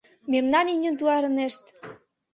Мемнан 0.31 0.65
имньым 0.73 0.95
туарынешт! 0.99 1.63